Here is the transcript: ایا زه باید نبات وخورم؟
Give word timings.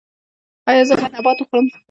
ایا 0.69 0.83
زه 0.89 0.93
باید 0.99 1.15
نبات 1.17 1.37
وخورم؟ 1.41 1.65